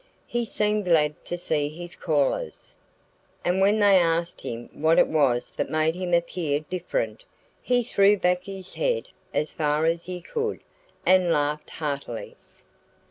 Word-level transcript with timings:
He 0.25 0.45
seemed 0.45 0.85
glad 0.85 1.23
to 1.25 1.37
see 1.37 1.69
his 1.69 1.95
callers. 1.95 2.75
And 3.45 3.61
when 3.61 3.77
they 3.77 3.97
asked 3.99 4.41
him 4.41 4.67
what 4.73 4.97
it 4.97 5.05
was 5.07 5.51
that 5.51 5.69
made 5.69 5.93
him 5.93 6.11
appear 6.11 6.61
different, 6.61 7.23
he 7.61 7.83
threw 7.83 8.17
back 8.17 8.45
his 8.45 8.73
head, 8.73 9.09
as 9.31 9.51
far 9.51 9.85
as 9.85 10.05
he 10.05 10.19
could, 10.19 10.61
and 11.05 11.31
laughed 11.31 11.69
heartily. 11.69 12.35